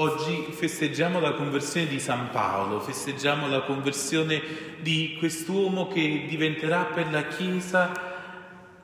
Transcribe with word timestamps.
Oggi 0.00 0.46
festeggiamo 0.48 1.20
la 1.20 1.32
conversione 1.32 1.86
di 1.86 2.00
San 2.00 2.30
Paolo, 2.30 2.80
festeggiamo 2.80 3.46
la 3.48 3.60
conversione 3.60 4.40
di 4.78 5.16
quest'uomo 5.18 5.88
che 5.88 6.24
diventerà 6.26 6.84
per 6.84 7.10
la 7.10 7.24
Chiesa 7.24 7.92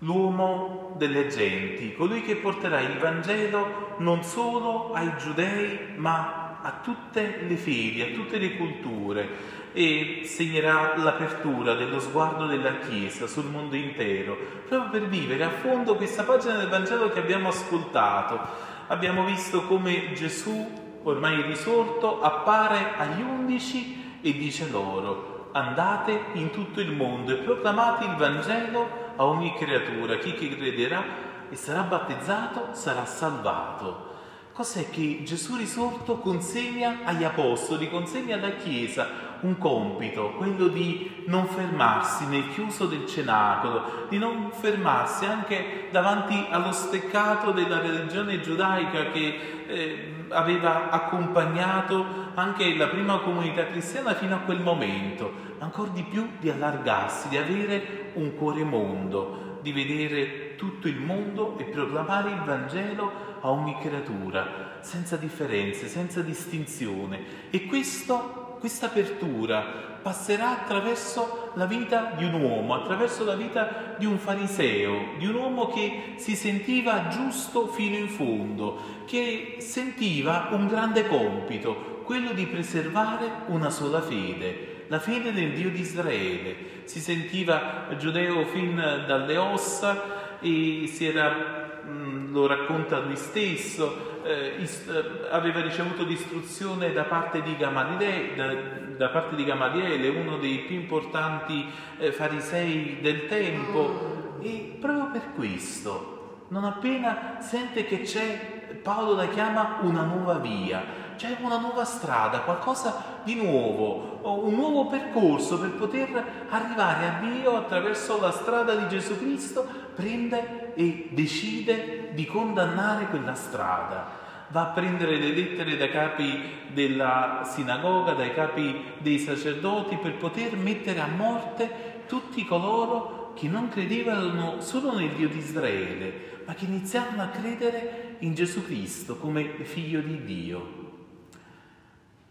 l'uomo 0.01 0.95
delle 0.99 1.29
genti, 1.29 1.95
colui 1.95 2.21
che 2.21 2.37
porterà 2.37 2.81
il 2.81 2.99
Vangelo 2.99 3.95
non 4.01 4.23
solo 4.25 4.93
ai 4.93 5.11
giudei 5.17 5.79
ma 5.97 6.59
a 6.61 6.81
tutte 6.83 7.45
le 7.49 7.57
fedi, 7.57 8.03
a 8.03 8.13
tutte 8.15 8.37
le 8.37 8.55
culture 8.55 9.27
e 9.73 10.21
segnerà 10.25 10.99
l'apertura 10.99 11.73
dello 11.77 11.99
sguardo 11.99 12.45
della 12.45 12.77
Chiesa 12.81 13.27
sul 13.27 13.47
mondo 13.47 13.75
intero, 13.75 14.37
proprio 14.69 14.91
per 14.91 15.09
vivere 15.09 15.45
a 15.45 15.51
fondo 15.51 15.97
questa 15.97 16.25
pagina 16.25 16.57
del 16.57 16.69
Vangelo 16.69 17.09
che 17.09 17.21
abbiamo 17.21 17.49
ascoltato. 17.49 18.75
Abbiamo 18.89 19.25
visto 19.25 19.63
come 19.63 20.13
Gesù 20.13 20.85
ormai 21.07 21.43
risorto, 21.43 22.21
appare 22.21 22.95
agli 22.97 23.23
undici 23.23 24.19
e 24.21 24.33
dice 24.33 24.69
loro, 24.71 25.51
andate 25.53 26.27
in 26.33 26.51
tutto 26.51 26.81
il 26.81 26.93
mondo 26.93 27.33
e 27.33 27.37
proclamate 27.37 28.05
il 28.05 28.17
Vangelo 28.17 29.15
a 29.17 29.25
ogni 29.25 29.55
creatura, 29.55 30.19
chi 30.19 30.35
che 30.35 30.49
crederà 30.49 31.05
e 31.49 31.55
sarà 31.55 31.83
battezzato 31.83 32.69
sarà 32.73 33.05
salvato. 33.05 34.15
Cos'è 34.57 34.89
che 34.89 35.21
Gesù 35.23 35.55
risorto 35.57 36.17
consegna 36.17 37.01
agli 37.05 37.25
apostoli, 37.25 37.91
consegna 37.91 38.37
alla 38.37 38.53
Chiesa? 38.53 39.37
Un 39.41 39.59
compito, 39.59 40.31
quello 40.39 40.69
di 40.69 41.25
non 41.27 41.47
fermarsi 41.47 42.27
nel 42.27 42.49
chiuso 42.55 42.87
del 42.87 43.05
cenacolo, 43.05 44.07
di 44.09 44.17
non 44.17 44.49
fermarsi 44.53 45.27
anche 45.27 45.89
davanti 45.91 46.47
allo 46.49 46.73
steccato 46.73 47.51
della 47.51 47.83
religione 47.83 48.41
giudaica 48.41 49.11
che 49.11 49.65
eh, 49.67 50.25
aveva 50.31 50.89
accompagnato 50.89 52.33
anche 52.33 52.75
la 52.77 52.87
prima 52.87 53.19
comunità 53.19 53.67
cristiana 53.67 54.15
fino 54.15 54.37
a 54.37 54.39
quel 54.39 54.61
momento, 54.61 55.33
ancora 55.59 55.91
di 55.91 56.03
più 56.05 56.31
di 56.39 56.49
allargarsi, 56.49 57.29
di 57.29 57.37
avere 57.37 58.13
un 58.15 58.35
cuore 58.35 58.65
mondo, 58.65 59.56
di 59.67 59.73
vedere 59.73 60.55
tutto 60.55 60.87
il 60.87 61.01
mondo 61.01 61.59
e 61.59 61.65
proclamare 61.65 62.31
il 62.31 62.41
Vangelo 62.45 63.11
a 63.41 63.51
ogni 63.51 63.77
creatura, 63.81 64.79
senza 64.81 65.17
differenze, 65.17 65.89
senza 65.89 66.21
distinzione. 66.21 67.49
E 67.51 67.67
questa 67.67 68.47
apertura 68.83 69.99
passerà 70.01 70.51
attraverso 70.51 71.51
la 71.55 71.67
vita 71.67 72.13
di 72.17 72.23
un 72.23 72.35
uomo, 72.35 72.75
attraverso 72.75 73.25
la 73.25 73.35
vita 73.35 73.97
di 73.99 74.07
un 74.07 74.19
fariseo, 74.19 75.17
di 75.19 75.27
un 75.27 75.35
uomo 75.35 75.67
che 75.67 76.15
si 76.15 76.37
sentiva 76.37 77.09
giusto 77.09 77.67
fino 77.67 77.97
in 77.97 78.09
fondo, 78.09 79.03
che 79.05 79.57
sentiva 79.59 80.51
un 80.53 80.69
grande 80.69 81.09
compito, 81.09 82.03
quello 82.05 82.31
di 82.33 82.47
preservare 82.47 83.43
una 83.47 83.71
sola 83.71 84.01
fede, 84.01 84.75
la 84.89 84.99
fede 84.99 85.33
del 85.33 85.53
Dio 85.53 85.71
di 85.71 85.81
Israele. 85.81 86.57
Si 86.85 87.01
sentiva 87.01 87.89
giudeo 87.99 88.45
fin 88.47 88.77
dalle 89.07 89.37
ossa 89.37 90.39
e 90.41 90.87
si 90.87 91.07
era 91.07 91.65
Mm, 91.87 92.33
lo 92.33 92.49
racconta 92.49 92.99
lui 92.99 93.15
stesso, 93.15 94.21
eh, 94.25 94.57
eh, 94.59 95.29
aveva 95.31 95.61
ricevuto 95.61 96.03
l'istruzione 96.03 96.93
da 96.93 97.05
parte 97.05 97.43
di 97.43 97.57
Gamaliele, 97.57 98.97
da 98.97 99.09
parte 99.11 99.37
di 99.37 99.45
Gamaliele 99.45 100.09
uno 100.09 100.37
dei 100.39 100.65
più 100.67 100.75
importanti 100.75 101.65
eh, 101.99 102.11
farisei 102.11 102.99
del 103.01 103.27
tempo, 103.27 104.39
e 104.41 104.79
proprio 104.81 105.11
per 105.13 105.33
questo, 105.37 106.47
non 106.49 106.65
appena 106.65 107.37
sente 107.39 107.85
che 107.85 108.01
c'è, 108.01 108.81
Paolo 108.83 109.15
la 109.15 109.29
chiama 109.29 109.79
una 109.83 110.03
nuova 110.03 110.39
via, 110.39 110.83
c'è 111.17 111.37
una 111.41 111.59
nuova 111.59 111.85
strada, 111.85 112.41
qualcosa 112.41 113.21
di 113.25 113.35
nuovo, 113.35 114.21
un 114.23 114.55
nuovo 114.55 114.87
percorso 114.87 115.59
per 115.59 115.71
poter 115.71 116.47
arrivare 116.49 117.07
a 117.07 117.19
Dio 117.21 117.57
attraverso 117.57 118.21
la 118.21 118.31
strada 118.31 118.75
di 118.75 118.89
Gesù 118.89 119.19
Cristo, 119.19 119.67
prende 119.95 120.75
e 120.75 121.09
decide 121.11 122.11
di 122.15 122.25
condannare 122.27 123.07
quella 123.07 123.35
strada. 123.35 124.25
Va 124.49 124.61
a 124.61 124.67
prendere 124.67 125.17
le 125.17 125.31
lettere 125.31 125.77
dai 125.77 125.91
capi 125.91 126.41
della 126.73 127.43
sinagoga, 127.45 128.13
dai 128.13 128.33
capi 128.33 128.81
dei 128.99 129.19
sacerdoti 129.19 129.97
per 129.97 130.17
poter 130.17 130.57
mettere 130.57 131.01
a 131.01 131.09
morte 131.09 132.05
tutti 132.07 132.45
coloro 132.45 133.33
che 133.35 133.49
non 133.49 133.69
credevano 133.69 134.61
solo 134.61 134.97
nel 134.97 135.11
Dio 135.11 135.29
di 135.29 135.39
Israele, 135.39 136.43
ma 136.47 136.55
che 136.55 136.65
iniziavano 136.65 137.23
a 137.23 137.27
credere 137.27 138.17
in 138.21 138.35
Gesù 138.35 138.65
Cristo 138.65 139.17
come 139.17 139.65
figlio 139.65 140.01
di 140.01 140.25
Dio. 140.25 140.86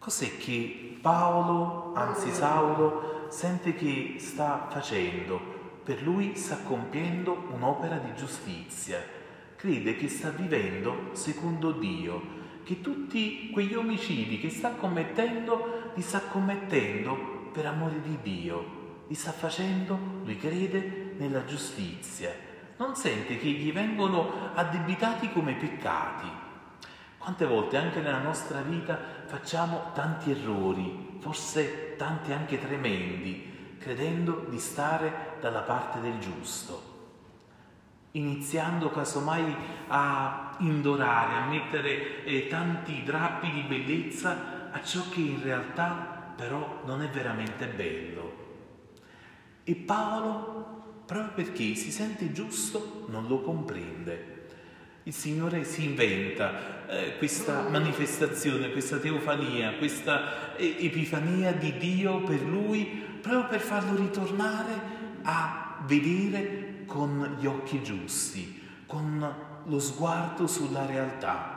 Cos'è 0.06 0.38
che 0.38 0.98
Paolo, 1.02 1.92
anzi 1.96 2.32
Saulo, 2.32 3.26
sente 3.30 3.74
che 3.74 4.18
sta 4.20 4.68
facendo? 4.70 5.82
Per 5.84 6.04
lui 6.04 6.36
sta 6.36 6.60
compiendo 6.60 7.48
un'opera 7.52 7.98
di 7.98 8.14
giustizia. 8.14 9.04
Crede 9.56 9.96
che 9.96 10.08
sta 10.08 10.30
vivendo 10.30 11.10
secondo 11.14 11.72
Dio, 11.72 12.22
che 12.64 12.82
tutti 12.82 13.50
quegli 13.50 13.74
omicidi 13.74 14.40
che 14.40 14.52
sta 14.52 14.76
commettendo 14.76 15.92
li 15.96 16.04
sta 16.04 16.20
commettendo 16.20 17.50
per 17.52 17.66
amore 17.66 18.00
di 18.00 18.20
Dio. 18.22 19.06
Li 19.08 19.16
sta 19.16 19.32
facendo, 19.32 19.98
lui 20.24 20.38
crede, 20.38 21.16
nella 21.18 21.46
giustizia. 21.46 22.32
Non 22.78 22.96
sente 22.96 23.40
che 23.40 23.50
gli 23.50 23.74
vengono 23.74 24.52
addebitati 24.54 25.32
come 25.32 25.56
peccati 25.56 26.44
quante 27.26 27.48
volte 27.48 27.78
anche 27.78 28.02
nella 28.02 28.20
nostra 28.20 28.62
vita 28.62 29.25
facciamo 29.36 29.92
tanti 29.94 30.32
errori, 30.32 31.18
forse 31.20 31.98
tanti 31.98 32.32
anche 32.32 32.58
tremendi, 32.58 33.76
credendo 33.78 34.46
di 34.50 34.58
stare 34.58 35.36
dalla 35.42 35.60
parte 35.60 36.00
del 36.00 36.18
giusto, 36.20 36.94
iniziando 38.12 38.90
casomai 38.92 39.54
a 39.90 40.56
indorare, 40.60 41.36
a 41.36 41.48
mettere 41.48 42.24
eh, 42.24 42.48
tanti 42.48 43.04
drappi 43.04 43.52
di 43.52 43.62
bellezza 43.64 44.72
a 44.72 44.82
ciò 44.82 45.02
che 45.10 45.20
in 45.20 45.44
realtà 45.44 46.34
però 46.38 46.84
non 46.86 47.02
è 47.02 47.10
veramente 47.10 47.68
bello. 47.68 48.44
E 49.66 49.76
Paolo, 49.76 51.02
proprio 51.06 51.34
perché 51.34 51.76
si 51.76 51.92
sente 51.92 52.32
giusto, 52.32 53.06
non 53.10 53.28
lo 53.28 53.42
comprende 53.42 54.35
il 55.08 55.14
Signore 55.14 55.64
si 55.66 55.86
inventa 55.86 56.88
eh, 56.88 57.18
questa 57.18 57.68
manifestazione, 57.70 58.72
questa 58.72 58.98
teofania, 58.98 59.76
questa 59.78 60.58
epifania 60.58 61.52
di 61.52 61.78
Dio 61.78 62.24
per 62.24 62.42
lui, 62.42 63.04
proprio 63.22 63.48
per 63.48 63.60
farlo 63.60 63.96
ritornare 63.96 64.74
a 65.22 65.78
vedere 65.86 66.84
con 66.88 67.38
gli 67.40 67.46
occhi 67.46 67.84
giusti, 67.84 68.62
con 68.88 69.36
lo 69.64 69.80
sguardo 69.80 70.48
sulla 70.48 70.88
realtà. 70.88 71.55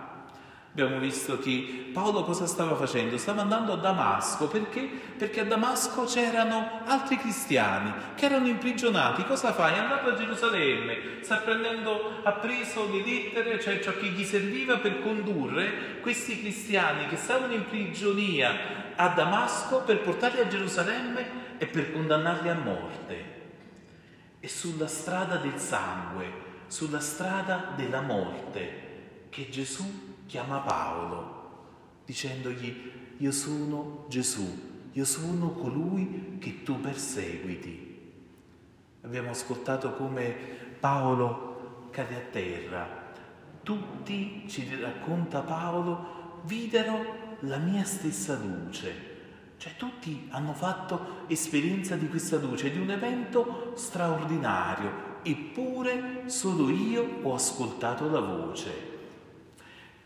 Abbiamo 0.80 1.00
visto 1.00 1.40
che 1.40 1.90
Paolo 1.92 2.22
cosa 2.22 2.46
stava 2.46 2.76
facendo? 2.76 3.18
Stava 3.18 3.40
andando 3.40 3.72
a 3.72 3.76
Damasco 3.78 4.46
perché? 4.46 4.88
Perché 5.16 5.40
a 5.40 5.44
Damasco 5.44 6.04
c'erano 6.04 6.82
altri 6.84 7.18
cristiani 7.18 7.92
che 8.14 8.26
erano 8.26 8.46
imprigionati. 8.46 9.24
Cosa 9.24 9.52
fa? 9.52 9.74
È 9.74 9.78
andato 9.78 10.10
a 10.10 10.14
Gerusalemme, 10.14 11.18
sta 11.22 11.38
prendendo, 11.38 12.20
ha 12.22 12.30
preso 12.34 12.88
le 12.92 13.02
lettere, 13.04 13.58
cioè 13.58 13.80
ciò 13.80 13.92
che 13.96 14.06
gli 14.06 14.22
serviva 14.22 14.78
per 14.78 15.02
condurre 15.02 15.98
questi 16.00 16.38
cristiani 16.38 17.08
che 17.08 17.16
stavano 17.16 17.54
in 17.54 17.64
prigionia 17.64 18.94
a 18.94 19.08
Damasco 19.08 19.80
per 19.80 19.98
portarli 20.02 20.38
a 20.38 20.46
Gerusalemme 20.46 21.56
e 21.58 21.66
per 21.66 21.90
condannarli 21.90 22.48
a 22.50 22.54
morte. 22.54 23.24
E 24.38 24.46
sulla 24.46 24.86
strada 24.86 25.38
del 25.38 25.58
sangue, 25.58 26.30
sulla 26.68 27.00
strada 27.00 27.72
della 27.74 28.00
morte, 28.00 28.86
che 29.28 29.48
Gesù 29.50 30.07
chiama 30.28 30.58
Paolo 30.58 31.38
dicendogli 32.04 32.92
io 33.16 33.32
sono 33.32 34.04
Gesù, 34.08 34.46
io 34.92 35.04
sono 35.04 35.50
colui 35.50 36.36
che 36.38 36.62
tu 36.62 36.80
perseguiti. 36.80 38.12
Abbiamo 39.02 39.30
ascoltato 39.30 39.94
come 39.94 40.34
Paolo 40.78 41.88
cade 41.90 42.14
a 42.14 42.30
terra. 42.30 43.12
Tutti, 43.62 44.44
ci 44.46 44.68
racconta 44.80 45.40
Paolo, 45.40 46.40
videro 46.44 47.36
la 47.40 47.56
mia 47.56 47.84
stessa 47.84 48.38
luce. 48.38 49.06
Cioè 49.56 49.76
tutti 49.76 50.28
hanno 50.30 50.52
fatto 50.52 51.24
esperienza 51.26 51.96
di 51.96 52.08
questa 52.08 52.36
luce, 52.36 52.70
di 52.70 52.78
un 52.78 52.90
evento 52.90 53.72
straordinario, 53.74 55.20
eppure 55.22 56.22
solo 56.26 56.70
io 56.70 57.18
ho 57.22 57.34
ascoltato 57.34 58.08
la 58.08 58.20
voce. 58.20 58.87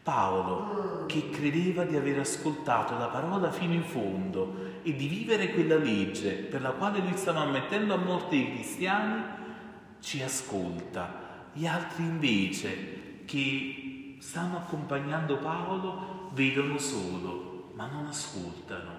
Paolo, 0.02 1.04
che 1.06 1.30
credeva 1.30 1.84
di 1.84 1.96
aver 1.96 2.18
ascoltato 2.18 2.98
la 2.98 3.06
parola 3.06 3.52
fino 3.52 3.72
in 3.72 3.84
fondo 3.84 4.80
e 4.82 4.96
di 4.96 5.06
vivere 5.06 5.50
quella 5.50 5.76
legge 5.76 6.32
per 6.32 6.60
la 6.60 6.70
quale 6.70 6.98
lui 6.98 7.16
stava 7.16 7.44
mettendo 7.44 7.94
a 7.94 7.98
morte 7.98 8.34
i 8.34 8.52
cristiani, 8.52 9.22
ci 10.00 10.20
ascolta. 10.22 11.50
Gli 11.52 11.66
altri 11.66 12.02
invece 12.02 13.24
che 13.26 14.16
stanno 14.18 14.56
accompagnando 14.56 15.38
Paolo 15.38 16.30
vedono 16.32 16.78
solo, 16.78 17.70
ma 17.74 17.86
non 17.86 18.06
ascoltano, 18.06 18.90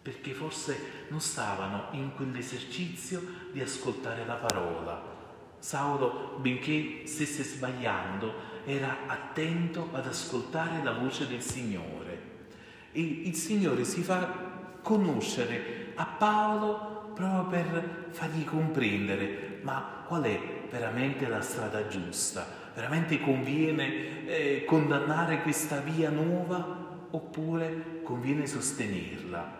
perché 0.00 0.32
forse 0.32 1.06
non 1.08 1.20
stavano 1.20 1.86
in 1.92 2.14
quell'esercizio 2.14 3.20
di 3.52 3.60
ascoltare 3.60 4.24
la 4.24 4.34
parola. 4.34 5.18
Saulo, 5.58 6.38
benché 6.40 7.02
stesse 7.04 7.42
sbagliando, 7.42 8.49
era 8.64 8.98
attento 9.06 9.88
ad 9.92 10.06
ascoltare 10.06 10.82
la 10.82 10.92
voce 10.92 11.26
del 11.26 11.42
Signore. 11.42 12.28
E 12.92 13.00
il 13.00 13.34
Signore 13.34 13.84
si 13.84 14.02
fa 14.02 14.78
conoscere 14.82 15.92
a 15.94 16.06
Paolo 16.06 17.12
proprio 17.14 17.46
per 17.48 18.06
fargli 18.10 18.44
comprendere 18.44 19.50
ma 19.62 20.04
qual 20.06 20.22
è 20.22 20.40
veramente 20.70 21.28
la 21.28 21.40
strada 21.40 21.86
giusta, 21.88 22.46
veramente 22.74 23.20
conviene 23.20 24.26
eh, 24.26 24.64
condannare 24.64 25.42
questa 25.42 25.80
via 25.80 26.10
nuova 26.10 26.88
oppure 27.10 28.00
conviene 28.02 28.46
sostenerla. 28.46 29.58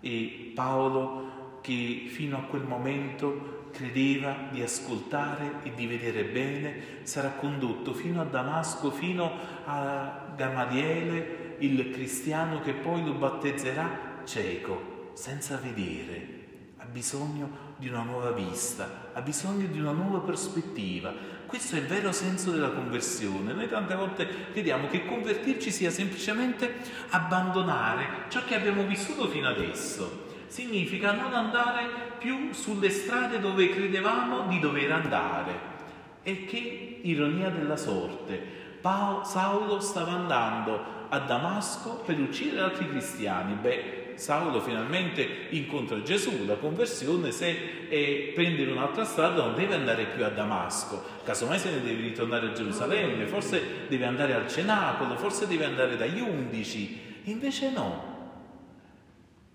E 0.00 0.52
Paolo 0.54 1.60
che 1.60 2.06
fino 2.08 2.36
a 2.36 2.42
quel 2.42 2.62
momento 2.62 3.57
credeva 3.70 4.48
di 4.50 4.62
ascoltare 4.62 5.60
e 5.62 5.72
di 5.74 5.86
vedere 5.86 6.24
bene, 6.24 7.00
sarà 7.02 7.30
condotto 7.30 7.92
fino 7.92 8.20
a 8.20 8.24
Damasco, 8.24 8.90
fino 8.90 9.32
a 9.64 10.32
Gamaliele, 10.36 11.56
il 11.58 11.90
cristiano 11.90 12.60
che 12.60 12.72
poi 12.72 13.04
lo 13.04 13.12
battezzerà 13.12 14.22
cieco, 14.24 15.10
senza 15.14 15.56
vedere. 15.56 16.36
Ha 16.78 16.84
bisogno 16.84 17.66
di 17.76 17.88
una 17.88 18.02
nuova 18.02 18.32
vista, 18.32 19.10
ha 19.12 19.20
bisogno 19.20 19.66
di 19.66 19.78
una 19.78 19.92
nuova 19.92 20.20
prospettiva. 20.20 21.12
Questo 21.46 21.76
è 21.76 21.78
il 21.78 21.86
vero 21.86 22.12
senso 22.12 22.50
della 22.50 22.70
conversione. 22.70 23.52
Noi 23.52 23.68
tante 23.68 23.94
volte 23.94 24.28
crediamo 24.52 24.88
che 24.88 25.06
convertirci 25.06 25.70
sia 25.70 25.90
semplicemente 25.90 26.76
abbandonare 27.10 28.26
ciò 28.28 28.44
che 28.44 28.54
abbiamo 28.54 28.84
vissuto 28.84 29.28
fino 29.28 29.48
adesso. 29.48 30.27
Significa 30.48 31.12
non 31.12 31.32
andare 31.32 31.86
più 32.18 32.52
sulle 32.52 32.90
strade 32.90 33.38
dove 33.38 33.70
credevamo 33.70 34.48
di 34.48 34.58
dover 34.58 34.90
andare. 34.90 35.76
E 36.22 36.44
che 36.44 37.00
ironia 37.02 37.48
della 37.50 37.76
sorte. 37.76 38.56
Paolo, 38.80 39.24
Saulo 39.24 39.80
stava 39.80 40.12
andando 40.12 40.96
a 41.08 41.18
Damasco 41.20 42.02
per 42.04 42.18
uccidere 42.18 42.62
altri 42.62 42.88
cristiani. 42.88 43.54
Beh, 43.54 44.12
Saulo 44.14 44.60
finalmente 44.60 45.46
incontra 45.50 46.02
Gesù, 46.02 46.44
la 46.44 46.56
conversione, 46.56 47.30
se 47.30 47.86
eh, 47.88 48.32
prendere 48.34 48.72
un'altra 48.72 49.04
strada 49.04 49.44
non 49.44 49.54
deve 49.54 49.74
andare 49.74 50.06
più 50.06 50.24
a 50.24 50.28
Damasco, 50.28 51.02
casomai 51.24 51.58
se 51.58 51.70
ne 51.70 51.82
deve 51.82 52.02
ritornare 52.02 52.48
a 52.48 52.52
Gerusalemme, 52.52 53.26
forse 53.26 53.86
deve 53.88 54.06
andare 54.06 54.34
al 54.34 54.48
cenacolo, 54.48 55.16
forse 55.16 55.46
deve 55.46 55.64
andare 55.64 55.96
dagli 55.96 56.20
undici. 56.20 57.00
Invece 57.24 57.70
no, 57.70 58.17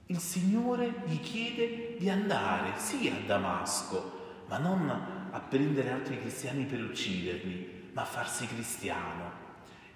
il 0.08 0.18
Signore 0.20 1.04
gli 1.06 1.20
chiede 1.22 1.96
di 1.98 2.10
andare 2.10 2.78
sì 2.78 3.08
a 3.08 3.26
Damasco, 3.26 4.44
ma 4.48 4.58
non 4.58 4.90
a 5.32 5.40
prendere 5.40 5.92
altri 5.92 6.20
cristiani 6.20 6.66
per 6.66 6.84
ucciderli, 6.84 7.92
ma 7.94 8.02
a 8.02 8.06
farsi 8.06 8.46
cristiano. 8.48 9.42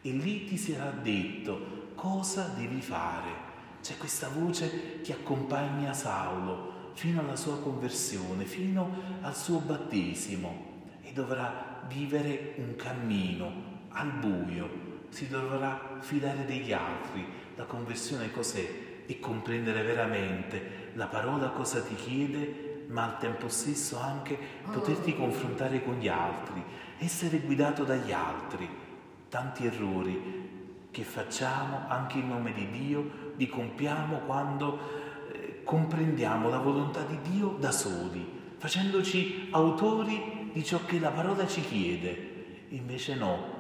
E 0.01 0.11
lì 0.11 0.45
ti 0.45 0.57
sarà 0.57 0.91
detto 0.91 1.91
cosa 1.95 2.53
devi 2.55 2.81
fare. 2.81 3.45
C'è 3.81 3.97
questa 3.97 4.29
voce 4.29 5.01
che 5.01 5.11
accompagna 5.11 5.93
Saulo 5.93 6.91
fino 6.93 7.19
alla 7.19 7.35
sua 7.35 7.59
conversione, 7.59 8.45
fino 8.45 9.19
al 9.21 9.35
suo 9.35 9.59
battesimo 9.59 10.85
e 11.01 11.11
dovrà 11.11 11.83
vivere 11.87 12.53
un 12.57 12.75
cammino 12.75 13.85
al 13.89 14.11
buio, 14.13 15.05
si 15.09 15.27
dovrà 15.27 15.97
fidare 15.99 16.45
degli 16.45 16.71
altri. 16.71 17.25
La 17.55 17.65
conversione 17.65 18.31
cos'è? 18.31 18.86
E 19.07 19.19
comprendere 19.19 19.81
veramente 19.81 20.91
la 20.93 21.07
parola 21.07 21.47
cosa 21.49 21.81
ti 21.81 21.95
chiede, 21.95 22.85
ma 22.89 23.05
al 23.05 23.17
tempo 23.17 23.47
stesso 23.49 23.99
anche 23.99 24.37
poterti 24.71 25.15
confrontare 25.15 25.83
con 25.83 25.95
gli 25.95 26.07
altri, 26.07 26.61
essere 26.99 27.39
guidato 27.39 27.83
dagli 27.83 28.11
altri. 28.11 28.67
Tanti 29.29 29.65
errori 29.65 30.45
che 30.91 31.03
facciamo 31.03 31.81
anche 31.87 32.17
in 32.17 32.27
nome 32.27 32.53
di 32.53 32.69
Dio 32.69 33.33
li 33.35 33.47
compiamo 33.47 34.19
quando 34.19 34.79
eh, 35.31 35.61
comprendiamo 35.63 36.49
la 36.49 36.59
volontà 36.59 37.03
di 37.03 37.17
Dio 37.29 37.55
da 37.59 37.71
soli, 37.71 38.25
facendoci 38.57 39.47
autori 39.51 40.49
di 40.53 40.63
ciò 40.63 40.79
che 40.85 40.99
la 40.99 41.11
parola 41.11 41.45
ci 41.45 41.61
chiede. 41.61 42.35
Invece 42.69 43.15
no, 43.15 43.56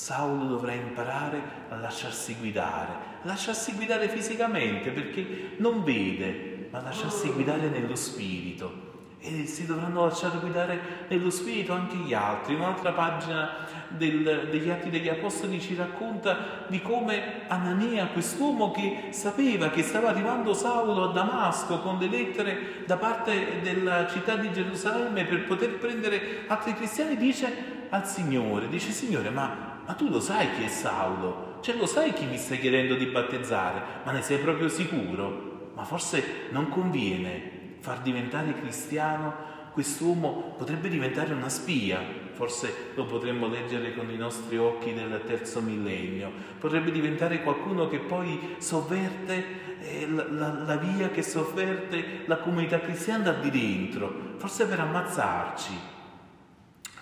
Saulo 0.00 0.44
dovrà 0.46 0.72
imparare 0.72 1.42
a 1.68 1.76
lasciarsi 1.76 2.34
guidare, 2.36 3.18
lasciarsi 3.24 3.74
guidare 3.74 4.08
fisicamente 4.08 4.88
perché 4.92 5.56
non 5.58 5.84
vede, 5.84 6.68
ma 6.70 6.80
lasciarsi 6.80 7.28
guidare 7.28 7.68
nello 7.68 7.94
spirito. 7.94 8.88
E 9.18 9.44
si 9.44 9.66
dovranno 9.66 10.06
lasciare 10.06 10.38
guidare 10.38 11.04
nello 11.08 11.28
spirito 11.28 11.74
anche 11.74 11.96
gli 11.96 12.14
altri. 12.14 12.54
Un'altra 12.54 12.92
pagina 12.92 13.66
del, 13.88 14.48
degli 14.50 14.70
Atti 14.70 14.88
degli 14.88 15.10
Apostoli 15.10 15.60
ci 15.60 15.74
racconta 15.74 16.64
di 16.68 16.80
come 16.80 17.46
Anania, 17.48 18.06
quest'uomo 18.06 18.70
che 18.70 19.08
sapeva 19.10 19.68
che 19.68 19.82
stava 19.82 20.08
arrivando 20.08 20.54
Saulo 20.54 21.10
a 21.10 21.12
Damasco 21.12 21.80
con 21.80 21.98
le 21.98 22.08
lettere 22.08 22.84
da 22.86 22.96
parte 22.96 23.60
della 23.60 24.08
città 24.08 24.36
di 24.36 24.50
Gerusalemme 24.50 25.26
per 25.26 25.44
poter 25.44 25.76
prendere 25.76 26.44
altri 26.46 26.72
cristiani, 26.72 27.18
dice 27.18 27.86
al 27.90 28.06
Signore, 28.06 28.66
dice 28.68 28.92
Signore, 28.92 29.28
ma 29.28 29.69
ma 29.90 29.96
tu 29.96 30.08
lo 30.08 30.20
sai 30.20 30.52
chi 30.52 30.62
è 30.62 30.68
Saulo? 30.68 31.58
Cioè 31.62 31.74
lo 31.74 31.84
sai 31.84 32.12
chi 32.12 32.24
mi 32.24 32.38
stai 32.38 32.60
chiedendo 32.60 32.94
di 32.94 33.06
battezzare? 33.06 33.82
Ma 34.04 34.12
ne 34.12 34.22
sei 34.22 34.38
proprio 34.38 34.68
sicuro? 34.68 35.72
Ma 35.74 35.82
forse 35.82 36.46
non 36.50 36.68
conviene 36.68 37.78
far 37.80 37.98
diventare 37.98 38.54
cristiano 38.54 39.48
quest'uomo 39.72 40.54
potrebbe 40.56 40.88
diventare 40.88 41.34
una 41.34 41.48
spia, 41.48 42.00
forse 42.34 42.92
lo 42.94 43.04
potremmo 43.04 43.48
leggere 43.48 43.92
con 43.92 44.08
i 44.10 44.16
nostri 44.16 44.58
occhi 44.58 44.94
del 44.94 45.22
terzo 45.26 45.60
millennio, 45.60 46.30
potrebbe 46.60 46.92
diventare 46.92 47.42
qualcuno 47.42 47.88
che 47.88 47.98
poi 47.98 48.56
sovverte 48.58 49.78
eh, 49.80 50.08
la, 50.08 50.24
la, 50.30 50.52
la, 50.52 50.76
via 50.76 51.08
che 51.08 51.22
sovverte 51.22 52.22
la 52.26 52.38
comunità 52.38 52.78
cristiana 52.78 53.24
da 53.24 53.32
di 53.32 53.50
dentro, 53.50 54.34
forse 54.36 54.66
per 54.66 54.78
ammazzarci. 54.78 55.72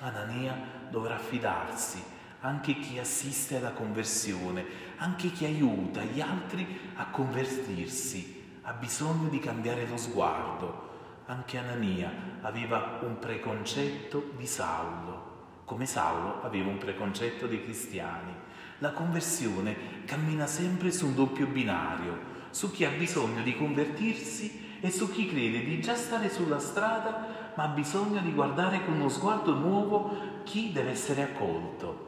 Anania 0.01 0.57
dovrà 0.91 1.19
fidarsi 1.19 2.17
anche 2.41 2.79
chi 2.79 2.99
assiste 2.99 3.57
alla 3.57 3.73
conversione, 3.73 4.65
anche 4.99 5.31
chi 5.33 5.45
aiuta 5.45 6.03
gli 6.03 6.21
altri 6.21 6.93
a 6.95 7.07
convertirsi, 7.07 8.59
ha 8.63 8.73
bisogno 8.73 9.29
di 9.29 9.41
cambiare 9.41 9.87
lo 9.87 9.97
sguardo. 9.97 10.87
Anche 11.27 11.59
Anania 11.59 12.11
aveva 12.43 13.01
un 13.03 13.19
preconcetto 13.19 14.33
di 14.37 14.47
Saulo, 14.47 15.63
come 15.65 15.85
Saulo 15.85 16.43
aveva 16.43 16.71
un 16.71 16.79
preconcetto 16.79 17.47
dei 17.47 17.63
cristiani. 17.63 18.33
La 18.79 18.93
conversione 18.93 20.05
cammina 20.05 20.47
sempre 20.47 20.93
su 20.93 21.07
un 21.07 21.15
doppio 21.15 21.47
binario, 21.47 22.37
su 22.51 22.71
chi 22.71 22.85
ha 22.85 22.91
bisogno 22.91 23.43
di 23.43 23.57
convertirsi 23.57 24.79
e 24.81 24.91
su 24.91 25.11
chi 25.11 25.29
crede 25.29 25.65
di 25.65 25.81
già 25.81 25.97
stare 25.97 26.31
sulla 26.31 26.61
strada, 26.61 27.53
ma 27.57 27.65
ha 27.65 27.69
bisogno 27.69 28.21
di 28.21 28.33
guardare 28.33 28.85
con 28.85 28.95
uno 28.95 29.09
sguardo 29.09 29.55
nuovo 29.55 30.43
chi 30.45 30.73
deve 30.73 30.91
essere 30.91 31.23
accolto. 31.23 32.08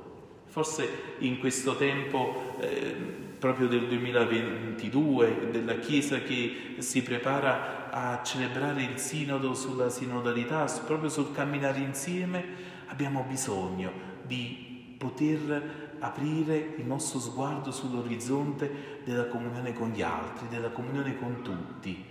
Forse 0.51 1.15
in 1.19 1.39
questo 1.39 1.77
tempo 1.77 2.57
eh, 2.59 2.93
proprio 3.39 3.69
del 3.69 3.87
2022, 3.87 5.49
della 5.53 5.79
Chiesa 5.79 6.19
che 6.23 6.75
si 6.79 7.05
prepara 7.05 7.89
a 7.93 8.21
celebrare 8.25 8.83
il 8.83 8.99
sinodo 8.99 9.55
sulla 9.55 9.91
sinodalità, 9.91 10.65
proprio 10.85 11.09
sul 11.09 11.33
camminare 11.33 11.79
insieme, 11.79 12.45
abbiamo 12.87 13.25
bisogno 13.29 13.93
di 14.27 14.97
poter 14.99 15.95
aprire 16.01 16.75
il 16.79 16.85
nostro 16.85 17.21
sguardo 17.21 17.71
sull'orizzonte 17.71 19.03
della 19.05 19.29
comunione 19.29 19.73
con 19.73 19.91
gli 19.91 20.03
altri, 20.03 20.49
della 20.49 20.71
comunione 20.71 21.17
con 21.17 21.43
tutti. 21.43 22.05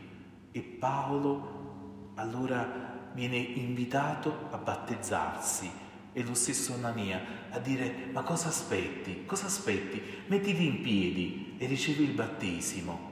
E 0.49 0.61
Paolo 0.61 2.13
allora 2.15 3.11
viene 3.11 3.35
invitato 3.35 4.47
a 4.49 4.55
battezzarsi 4.55 5.87
e 6.19 6.25
lo 6.25 6.33
stesso 6.33 6.73
Anania 6.73 7.21
a 7.49 7.59
dire 7.59 8.09
ma 8.11 8.23
cosa 8.23 8.49
aspetti? 8.49 9.23
Cosa 9.25 9.45
aspetti? 9.45 10.01
Mettiti 10.27 10.65
in 10.65 10.81
piedi 10.81 11.55
e 11.57 11.65
ricevi 11.65 12.03
il 12.03 12.11
battesimo. 12.11 13.07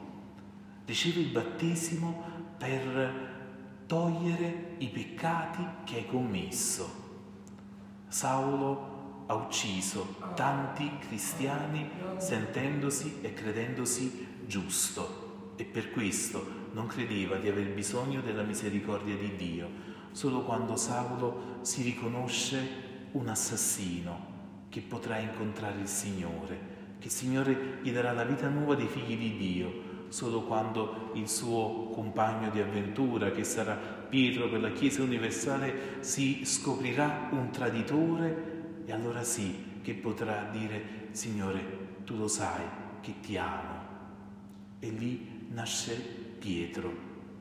Ricevi 0.84 1.22
il 1.22 1.32
battesimo 1.32 2.24
per 2.58 3.86
togliere 3.86 4.76
i 4.80 4.90
peccati 4.90 5.66
che 5.86 5.96
hai 5.96 6.06
commesso. 6.06 7.06
Saulo 8.10 9.24
ha 9.28 9.36
ucciso 9.36 10.18
tanti 10.36 10.92
cristiani 11.08 11.90
sentendosi 12.18 13.20
e 13.22 13.34
credendosi 13.34 14.28
giusto 14.46 15.54
e 15.56 15.64
per 15.64 15.92
questo 15.92 16.66
non 16.74 16.88
credeva 16.88 17.38
di 17.38 17.48
aver 17.48 17.70
bisogno 17.74 18.20
della 18.20 18.44
misericordia 18.44 19.16
di 19.16 19.34
Dio. 19.38 19.96
Solo 20.12 20.44
quando 20.44 20.76
Saulo 20.76 21.60
si 21.62 21.84
riconosce 21.84 22.87
un 23.12 23.28
assassino 23.28 24.36
che 24.70 24.82
potrà 24.82 25.18
incontrare 25.18 25.80
il 25.80 25.88
Signore, 25.88 26.60
che 27.00 27.08
il 27.08 27.14
Signore 27.14 27.80
gli 27.82 27.92
darà 27.92 28.12
la 28.12 28.24
vita 28.24 28.50
nuova 28.50 28.76
dei 28.76 28.88
figli 28.88 29.18
di 29.18 29.38
Dio, 29.38 29.86
solo 30.10 30.44
quando 30.44 31.12
il 31.14 31.28
suo 31.28 31.90
compagno 31.94 32.50
di 32.50 32.60
avventura, 32.60 33.32
che 33.32 33.44
sarà 33.44 33.76
Pietro 33.76 34.50
per 34.50 34.62
la 34.62 34.72
Chiesa 34.72 35.02
universale, 35.04 35.98
si 36.00 36.46
scoprirà 36.46 37.30
un 37.32 37.50
traditore 37.52 38.84
e 38.86 38.92
allora 38.92 39.24
sì 39.24 39.80
che 39.82 39.94
potrà 39.94 40.50
dire, 40.52 41.08
Signore, 41.12 41.86
tu 42.04 42.18
lo 42.18 42.28
sai 42.28 42.64
che 43.02 43.16
ti 43.22 43.38
amo. 43.38 43.86
E 44.80 44.90
lì 44.90 45.48
nasce 45.50 45.94
Pietro, 46.40 46.94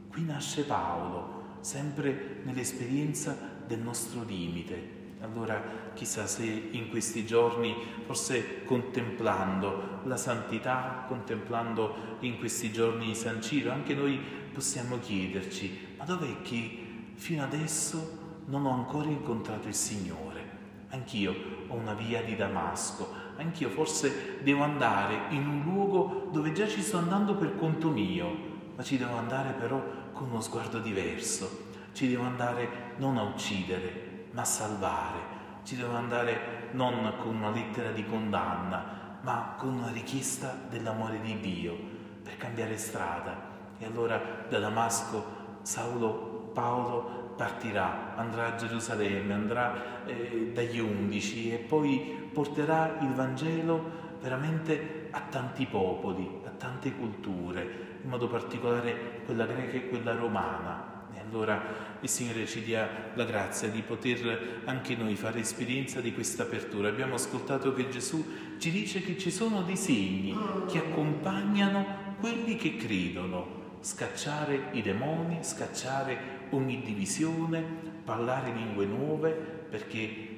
qui 0.09 0.25
nasce 0.25 0.65
Paolo, 0.65 1.59
sempre 1.61 2.41
nell'esperienza 2.45 3.37
del 3.67 3.81
nostro 3.81 4.23
limite, 4.25 4.95
allora 5.21 5.63
chissà 5.95 6.27
se 6.27 6.45
in 6.45 6.89
questi 6.89 7.25
giorni, 7.25 7.75
forse 8.05 8.65
contemplando 8.65 10.01
la 10.05 10.17
santità, 10.17 11.05
contemplando 11.09 12.17
in 12.21 12.39
questi 12.39 12.71
giorni 12.71 13.15
San 13.15 13.41
Ciro, 13.43 13.73
anche 13.73 13.95
noi 13.95 14.21
possiamo 14.53 14.99
chiederci, 14.99 15.95
ma 15.97 16.05
dov'è 16.05 16.43
che 16.43 16.85
fino 17.15 17.43
adesso 17.43 18.25
non 18.47 18.67
ho 18.67 18.73
ancora 18.73 19.09
incontrato 19.09 19.69
il 19.69 19.75
Signore? 19.75 20.45
Anch'io 20.91 21.35
ho 21.67 21.75
una 21.75 21.95
via 21.95 22.23
di 22.23 22.37
Damasco, 22.37 23.13
anch'io 23.37 23.69
forse 23.71 24.39
devo 24.43 24.63
andare 24.63 25.35
in 25.35 25.47
un 25.47 25.63
luogo 25.65 26.29
dove 26.31 26.53
già 26.53 26.69
ci 26.69 26.81
sto 26.81 26.99
andando 26.99 27.35
per 27.35 27.57
conto 27.57 27.89
mio, 27.89 28.55
ma 28.77 28.83
ci 28.83 28.99
devo 28.99 29.17
andare 29.17 29.53
però 29.53 29.83
con 30.13 30.31
uno 30.31 30.41
sguardo 30.41 30.79
diverso, 30.79 31.65
ci 31.93 32.09
devo 32.09 32.25
andare 32.25 32.95
non 32.99 33.17
a 33.17 33.23
uccidere, 33.23 34.06
ma 34.37 34.45
salvare. 34.45 35.35
Ci 35.63 35.77
deve 35.77 35.95
andare 35.95 36.69
non 36.73 37.15
con 37.19 37.37
una 37.37 37.51
lettera 37.51 37.91
di 37.91 38.05
condanna, 38.05 39.19
ma 39.23 39.55
con 39.57 39.73
una 39.73 39.91
richiesta 39.91 40.55
dell'amore 40.69 41.21
di 41.23 41.41
Dio 41.41 41.75
per 42.23 42.37
cambiare 42.37 42.77
strada. 42.77 43.55
E 43.79 43.87
allora 43.87 44.21
da 44.47 44.59
Damasco 44.59 45.45
Saulo 45.63 46.51
Paolo 46.53 47.33
partirà, 47.35 48.15
andrà 48.15 48.53
a 48.53 48.55
Gerusalemme, 48.57 49.33
andrà 49.33 50.05
eh, 50.05 50.53
dagli 50.55 50.79
undici 50.79 51.53
e 51.53 51.57
poi 51.57 52.31
porterà 52.33 52.99
il 53.01 53.13
Vangelo 53.15 54.05
veramente 54.21 55.09
a 55.11 55.21
tanti 55.31 55.65
popoli, 55.67 56.43
a 56.45 56.51
tante 56.51 56.93
culture, 56.93 57.99
in 58.03 58.09
modo 58.09 58.29
particolare 58.29 59.23
quella 59.25 59.47
greca 59.47 59.77
e 59.77 59.89
quella 59.89 60.15
romana. 60.15 60.96
Allora 61.29 61.61
il 62.01 62.09
Signore 62.09 62.47
ci 62.47 62.63
dia 62.63 63.11
la 63.15 63.25
grazia 63.25 63.69
di 63.69 63.83
poter 63.83 64.61
anche 64.65 64.95
noi 64.95 65.17
fare 65.17 65.41
esperienza 65.41 66.01
di 66.01 66.13
questa 66.13 66.45
apertura. 66.45 66.89
Abbiamo 66.89 67.15
ascoltato 67.15 67.75
che 67.75 67.89
Gesù 67.89 68.25
ci 68.59 68.71
dice 68.71 69.03
che 69.03 69.19
ci 69.19 69.33
sono 69.33 69.63
dei 69.63 69.77
segni 69.77 70.37
che 70.69 70.79
accompagnano 70.79 72.15
quelli 72.21 72.55
che 72.55 72.77
credono. 72.77 73.65
Scacciare 73.81 74.69
i 74.73 74.83
demoni, 74.83 75.39
scacciare 75.43 76.19
ogni 76.51 76.81
divisione, 76.83 77.63
parlare 78.05 78.53
lingue 78.53 78.87
nuove, 78.87 79.31
perché 79.31 80.37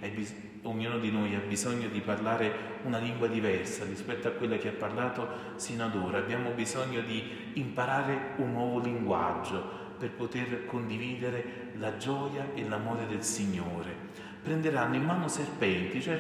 ognuno 0.62 0.99
di 0.99 1.11
noi 1.11 1.35
ha 1.35 1.40
bisogno 1.47 1.88
di 1.88 2.00
parlare 2.00 2.76
una 2.85 2.99
lingua 2.99 3.26
diversa 3.26 3.85
rispetto 3.85 4.28
a 4.28 4.33
quella 4.33 4.57
che 4.57 4.68
ha 4.68 4.73
parlato 4.73 5.28
sino 5.57 5.85
ad 5.85 5.95
ora. 5.95 6.18
Abbiamo 6.18 6.50
bisogno 6.50 7.02
di 7.02 7.52
imparare 7.54 8.33
un 8.38 8.52
nuovo 8.52 8.80
linguaggio 8.80 9.87
per 9.99 10.11
poter 10.11 10.67
condividere 10.67 11.73
la 11.78 11.97
gioia 11.97 12.50
e 12.55 12.67
l'amore 12.67 13.07
del 13.07 13.23
Signore. 13.23 13.95
Prenderanno 14.43 14.95
in 14.95 15.05
mano 15.05 15.28
serpenti, 15.28 16.00
cioè 16.00 16.19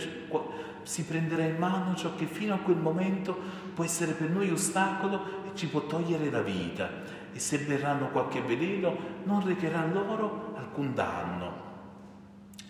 si 0.82 1.04
prenderà 1.04 1.44
in 1.44 1.56
mano 1.56 1.94
ciò 1.94 2.14
che 2.14 2.26
fino 2.26 2.54
a 2.54 2.58
quel 2.58 2.76
momento 2.76 3.36
può 3.74 3.84
essere 3.84 4.12
per 4.12 4.30
noi 4.30 4.50
ostacolo 4.50 5.44
e 5.46 5.54
ci 5.54 5.68
può 5.68 5.86
togliere 5.86 6.30
la 6.30 6.42
vita. 6.42 6.90
E 7.32 7.38
se 7.38 7.58
verranno 7.58 8.08
qualche 8.08 8.40
veleno 8.40 8.96
non 9.24 9.46
recherà 9.46 9.86
loro 9.86 10.54
alcun 10.56 10.94
danno. 10.94 11.66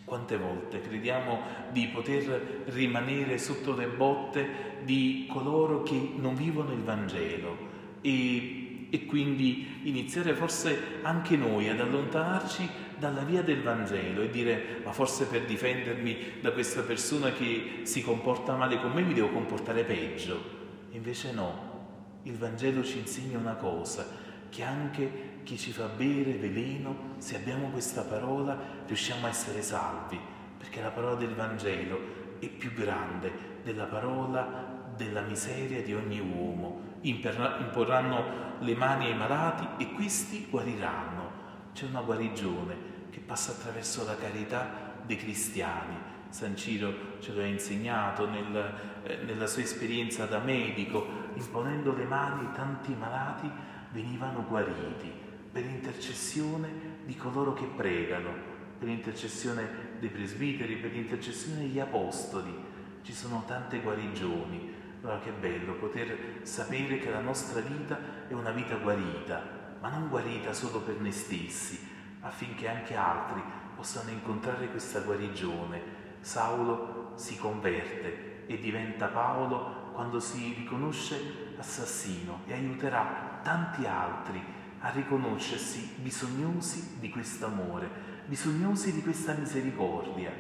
Quante 0.05 0.37
volte 0.37 0.81
crediamo 0.81 1.41
di 1.71 1.87
poter 1.89 2.63
rimanere 2.67 3.39
sotto 3.39 3.75
le 3.75 3.87
botte 3.87 4.83
di 4.85 5.29
coloro 5.31 5.83
che 5.83 6.13
non 6.17 6.35
vivono 6.35 6.73
il 6.73 6.83
Vangelo 6.83 7.57
e 8.01 8.58
e 8.91 9.05
quindi 9.05 9.81
iniziare 9.83 10.35
forse 10.35 11.01
anche 11.03 11.37
noi 11.37 11.69
ad 11.69 11.81
allontanarci 11.81 12.69
dalla 12.99 13.23
via 13.23 13.43
del 13.43 13.63
Vangelo 13.63 14.23
e 14.23 14.31
dire 14.31 14.81
ma 14.85 14.93
forse 14.93 15.27
per 15.27 15.45
difendermi 15.45 16.41
da 16.41 16.53
questa 16.53 16.83
persona 16.83 17.31
che 17.33 17.81
si 17.83 18.03
comporta 18.03 18.57
male 18.57 18.81
con 18.81 18.93
me 18.93 19.03
mi 19.03 19.15
devo 19.15 19.29
comportare 19.29 19.85
peggio. 19.85 20.57
Invece 20.93 21.33
no, 21.33 22.21
il 22.23 22.37
Vangelo 22.37 22.83
ci 22.83 22.99
insegna 22.99 23.39
una 23.39 23.55
cosa, 23.55 24.07
che 24.49 24.63
anche 24.63 25.41
chi 25.45 25.59
ci 25.59 25.71
fa 25.71 25.87
bere 25.87 26.33
veleno, 26.33 27.15
se 27.19 27.37
abbiamo 27.37 27.69
questa 27.69 28.03
parola 28.03 28.59
riusciamo 28.87 29.27
a 29.27 29.29
essere 29.29 29.63
salvi, 29.63 30.19
perché 30.57 30.81
la 30.81 30.91
parola 30.91 31.15
del 31.15 31.35
Vangelo 31.35 32.37
è 32.39 32.47
più 32.49 32.73
grande 32.73 33.31
della 33.63 33.85
parola 33.85 34.93
della 34.97 35.21
miseria 35.21 35.83
di 35.83 35.95
ogni 35.95 36.21
uomo 36.21 36.88
imporranno 37.03 38.47
le 38.61 38.75
mani 38.75 39.07
ai 39.07 39.17
malati 39.17 39.83
e 39.83 39.93
questi 39.93 40.47
guariranno. 40.51 41.47
C'è 41.73 41.87
una 41.87 42.01
guarigione 42.01 42.97
che 43.11 43.21
passa 43.21 43.53
attraverso 43.53 44.05
la 44.05 44.17
carità 44.17 44.97
dei 45.05 45.17
cristiani. 45.17 45.97
San 46.29 46.57
Ciro 46.57 47.21
ce 47.21 47.33
lo 47.33 47.41
ha 47.41 47.47
insegnato 47.47 48.29
nel, 48.29 48.75
eh, 49.05 49.19
nella 49.25 49.47
sua 49.47 49.63
esperienza 49.63 50.27
da 50.27 50.39
medico, 50.39 51.07
imponendo 51.35 51.95
le 51.95 52.05
mani 52.05 52.49
tanti 52.53 52.95
malati 52.95 53.51
venivano 53.93 54.45
guariti 54.47 55.11
per 55.51 55.65
intercessione 55.65 56.69
di 57.05 57.17
coloro 57.17 57.55
che 57.55 57.65
pregano, 57.65 58.31
per 58.79 58.89
intercessione 58.89 59.97
dei 59.99 60.11
presbiteri, 60.11 60.77
per 60.77 60.95
intercessione 60.95 61.61
degli 61.61 61.81
apostoli. 61.81 62.67
Ci 63.03 63.13
sono 63.13 63.45
tante 63.47 63.81
guarigioni 63.81 64.75
allora 65.01 65.21
che 65.21 65.31
bello 65.31 65.75
poter 65.75 66.41
sapere 66.43 66.99
che 66.99 67.11
la 67.11 67.21
nostra 67.21 67.61
vita 67.61 68.27
è 68.29 68.33
una 68.33 68.51
vita 68.51 68.77
guarita, 68.77 69.77
ma 69.81 69.91
non 69.91 70.09
guarita 70.09 70.53
solo 70.53 70.81
per 70.81 70.97
noi 71.01 71.13
stessi, 71.13 71.79
affinché 72.21 72.69
anche 72.69 72.97
altri 72.97 73.41
possano 73.77 74.11
incontrare 74.11 74.69
questa 74.69 75.01
guarigione. 75.01 75.97
Saulo 76.21 77.13
si 77.15 77.37
converte 77.37 78.47
e 78.47 78.59
diventa 78.59 79.07
Paolo 79.07 79.91
quando 79.93 80.19
si 80.19 80.55
riconosce 80.57 81.55
assassino 81.57 82.41
e 82.47 82.55
aiuterà 82.55 83.41
tanti 83.43 83.87
altri 83.87 84.43
a 84.81 84.91
riconoscersi 84.91 85.95
bisognosi 85.97 86.99
di 86.99 87.11
questo 87.11 87.47
amore, 87.47 87.89
bisognosi 88.27 88.93
di 88.93 89.03
questa 89.03 89.33
misericordia. 89.35 90.33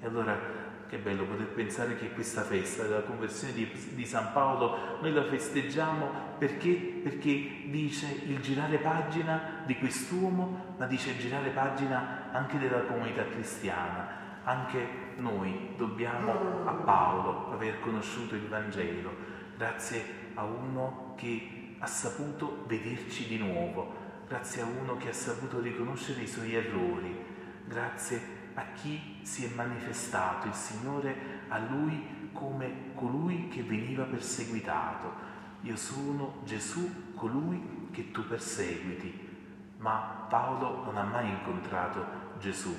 E 0.00 0.06
allora 0.06 0.61
che 0.92 0.98
bello 0.98 1.24
poter 1.24 1.46
pensare 1.46 1.96
che 1.96 2.12
questa 2.12 2.42
festa 2.42 2.82
della 2.82 3.00
conversione 3.00 3.54
di, 3.54 3.66
di, 3.94 4.04
San 4.04 4.30
Paolo 4.34 4.98
noi 5.00 5.10
la 5.10 5.24
festeggiamo 5.24 6.36
perché? 6.36 7.00
Perché 7.02 7.62
dice 7.70 8.20
il 8.26 8.38
girare 8.40 8.76
pagina 8.76 9.62
di 9.64 9.78
quest'uomo, 9.78 10.74
ma 10.76 10.84
dice 10.84 11.12
il 11.12 11.16
girare 11.16 11.48
pagina 11.48 12.30
anche 12.30 12.58
della 12.58 12.82
comunità 12.82 13.24
cristiana. 13.24 14.40
Anche 14.44 14.86
noi 15.16 15.70
dobbiamo 15.78 16.66
a 16.66 16.72
Paolo 16.72 17.50
aver 17.52 17.80
conosciuto 17.80 18.34
il 18.34 18.46
Vangelo, 18.46 19.14
grazie 19.56 20.04
a 20.34 20.44
uno 20.44 21.14
che 21.16 21.76
ha 21.78 21.86
saputo 21.86 22.66
vederci 22.66 23.28
di 23.28 23.38
nuovo, 23.38 23.94
grazie 24.28 24.60
a 24.60 24.66
uno 24.66 24.98
che 24.98 25.08
ha 25.08 25.14
saputo 25.14 25.58
riconoscere 25.58 26.20
i 26.20 26.28
suoi 26.28 26.54
errori, 26.54 27.16
grazie 27.64 28.41
a 28.54 28.62
chi 28.74 29.18
si 29.22 29.44
è 29.44 29.54
manifestato 29.54 30.46
il 30.46 30.54
Signore 30.54 31.40
a 31.48 31.58
lui 31.58 32.30
come 32.32 32.92
colui 32.94 33.48
che 33.48 33.62
veniva 33.62 34.04
perseguitato. 34.04 35.30
Io 35.62 35.76
sono 35.76 36.40
Gesù, 36.44 37.14
colui 37.14 37.88
che 37.92 38.10
tu 38.10 38.26
perseguiti. 38.26 39.30
Ma 39.78 40.26
Paolo 40.28 40.84
non 40.84 40.96
ha 40.96 41.04
mai 41.04 41.28
incontrato 41.28 42.04
Gesù. 42.38 42.74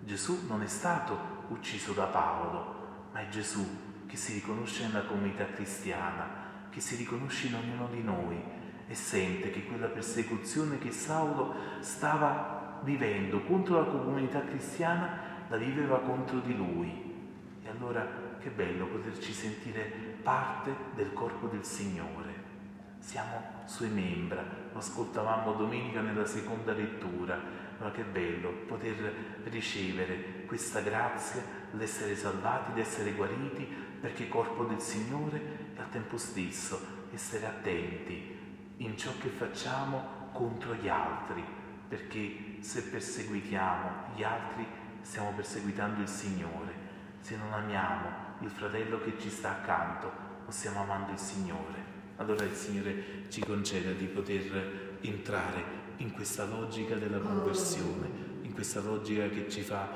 Gesù 0.00 0.46
non 0.46 0.62
è 0.62 0.66
stato 0.66 1.44
ucciso 1.48 1.92
da 1.92 2.04
Paolo, 2.04 3.08
ma 3.12 3.20
è 3.20 3.28
Gesù 3.28 3.64
che 4.06 4.16
si 4.16 4.34
riconosce 4.34 4.86
nella 4.86 5.04
comunità 5.04 5.46
cristiana, 5.46 6.68
che 6.70 6.80
si 6.80 6.96
riconosce 6.96 7.48
in 7.48 7.54
ognuno 7.54 7.88
di 7.88 8.02
noi 8.02 8.40
e 8.88 8.94
sente 8.94 9.50
che 9.50 9.64
quella 9.64 9.88
persecuzione 9.88 10.78
che 10.78 10.92
Saulo 10.92 11.54
stava 11.80 12.55
vivendo 12.86 13.40
contro 13.40 13.80
la 13.80 13.86
comunità 13.86 14.42
cristiana, 14.42 15.18
la 15.48 15.56
viveva 15.56 15.98
contro 15.98 16.38
di 16.38 16.56
lui. 16.56 17.14
E 17.64 17.68
allora 17.68 18.06
che 18.38 18.48
bello 18.50 18.86
poterci 18.86 19.32
sentire 19.32 19.82
parte 20.22 20.70
del 20.94 21.12
corpo 21.12 21.48
del 21.48 21.64
Signore. 21.64 22.44
siamo 22.98 23.64
sue 23.64 23.88
membra. 23.88 24.42
Lo 24.72 24.78
ascoltavamo 24.78 25.52
domenica 25.54 26.00
nella 26.00 26.24
seconda 26.24 26.72
lettura. 26.72 27.64
Ma 27.78 27.90
che 27.90 28.04
bello 28.04 28.50
poter 28.66 29.12
ricevere 29.44 30.44
questa 30.46 30.80
grazia 30.80 31.42
l'essere 31.72 32.16
salvati, 32.16 32.72
l'essere 32.74 33.12
guariti, 33.12 33.66
perché 34.00 34.28
corpo 34.28 34.64
del 34.64 34.80
Signore 34.80 35.36
e 35.76 35.80
al 35.80 35.90
tempo 35.90 36.16
stesso 36.16 37.04
essere 37.12 37.46
attenti 37.46 38.34
in 38.78 38.96
ciò 38.96 39.10
che 39.20 39.28
facciamo 39.28 40.30
contro 40.32 40.74
gli 40.74 40.88
altri, 40.88 41.44
perché 41.88 42.56
se 42.60 42.82
perseguitiamo 42.82 44.14
gli 44.14 44.22
altri 44.22 44.66
stiamo 45.02 45.32
perseguitando 45.32 46.00
il 46.00 46.08
Signore. 46.08 46.84
Se 47.20 47.36
non 47.36 47.52
amiamo 47.52 48.08
il 48.40 48.50
fratello 48.50 49.00
che 49.00 49.18
ci 49.18 49.30
sta 49.30 49.50
accanto, 49.50 50.10
non 50.42 50.52
stiamo 50.52 50.82
amando 50.82 51.12
il 51.12 51.18
Signore 51.18 51.86
allora 52.16 52.44
il 52.44 52.54
Signore 52.54 53.24
ci 53.28 53.40
conceda 53.40 53.92
di 53.92 54.06
poter 54.06 54.98
entrare 55.02 55.84
in 55.98 56.12
questa 56.12 56.44
logica 56.44 56.94
della 56.94 57.18
conversione, 57.18 58.08
in 58.42 58.52
questa 58.52 58.80
logica 58.80 59.28
che 59.28 59.48
ci 59.50 59.62
fa 59.62 59.88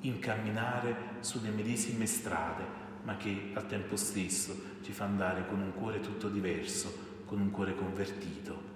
incamminare 0.00 1.18
sulle 1.20 1.50
medesime 1.50 2.06
strade, 2.06 2.64
ma 3.02 3.16
che 3.16 3.50
al 3.54 3.66
tempo 3.66 3.96
stesso 3.96 4.78
ci 4.82 4.92
fa 4.92 5.04
andare 5.04 5.46
con 5.46 5.60
un 5.60 5.74
cuore 5.74 6.00
tutto 6.00 6.28
diverso, 6.28 7.22
con 7.26 7.40
un 7.40 7.50
cuore 7.50 7.74
convertito. 7.74 8.69